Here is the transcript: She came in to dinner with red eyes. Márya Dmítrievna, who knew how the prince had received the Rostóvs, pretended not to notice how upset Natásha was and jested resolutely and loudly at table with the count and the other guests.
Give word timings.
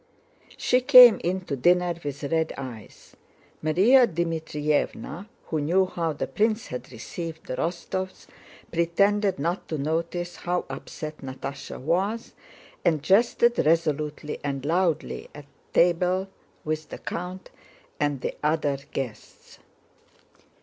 She 0.57 0.81
came 0.81 1.21
in 1.23 1.41
to 1.41 1.55
dinner 1.55 1.93
with 2.03 2.23
red 2.23 2.53
eyes. 2.57 3.15
Márya 3.63 4.07
Dmítrievna, 4.11 5.27
who 5.49 5.61
knew 5.61 5.85
how 5.85 6.11
the 6.11 6.25
prince 6.25 6.65
had 6.69 6.91
received 6.91 7.45
the 7.45 7.55
Rostóvs, 7.57 8.25
pretended 8.71 9.37
not 9.37 9.67
to 9.67 9.77
notice 9.77 10.37
how 10.37 10.65
upset 10.71 11.19
Natásha 11.19 11.79
was 11.79 12.33
and 12.83 13.03
jested 13.03 13.59
resolutely 13.59 14.39
and 14.43 14.65
loudly 14.65 15.29
at 15.35 15.45
table 15.71 16.29
with 16.63 16.89
the 16.89 16.97
count 16.97 17.51
and 17.99 18.21
the 18.21 18.35
other 18.41 18.79
guests. 18.93 19.59